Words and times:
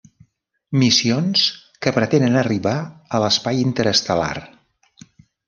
Missions 0.83 1.43
que 1.85 1.93
pretenen 1.97 2.39
arribar 2.41 2.73
a 2.79 3.21
l'espai 3.25 3.63
interestel·lar. 3.67 4.33